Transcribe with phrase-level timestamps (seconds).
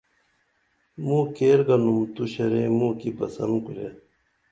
[1.03, 3.89] موں کیر گنُم تو شرے موں کی بسن کُرے